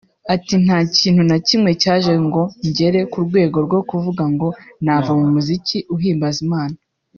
[0.33, 4.47] Ati “Nta kintu na kimwe cyaje ngo ngere ku rwego rwo kuvuga ngo
[4.83, 6.75] nava mu muziki uhimbaza Imana